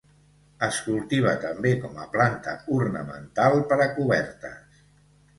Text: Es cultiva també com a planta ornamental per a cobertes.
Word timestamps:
Es 0.67 0.77
cultiva 0.85 1.33
també 1.43 1.73
com 1.83 1.99
a 2.05 2.07
planta 2.15 2.53
ornamental 2.77 3.59
per 3.73 3.77
a 3.85 3.87
cobertes. 3.99 4.81